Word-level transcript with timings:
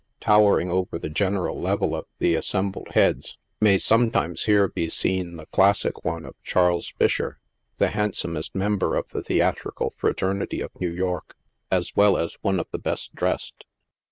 Towering 0.19 0.71
over 0.71 0.97
the 0.97 1.11
general 1.11 1.61
level 1.61 1.95
of 1.95 2.07
the 2.17 2.33
assembled 2.33 2.87
heads, 2.95 3.37
may 3.59 3.77
sometimes 3.77 4.45
here 4.45 4.67
be 4.67 4.89
seen 4.89 5.35
the 5.35 5.45
classic 5.45 6.03
one 6.03 6.25
of 6.25 6.33
Charles 6.41 6.91
Fisher— 6.97 7.39
the 7.77 7.89
handsomest 7.89 8.55
member 8.55 8.95
of 8.95 9.09
the 9.09 9.21
theatrical 9.21 9.93
fraternity 9.95 10.59
of 10.59 10.71
New 10.79 10.89
York, 10.89 11.35
as 11.69 11.95
well 11.95 12.17
as 12.17 12.33
one 12.41 12.59
of 12.59 12.65
the 12.71 12.79
best 12.79 13.13
dressed. 13.13 13.63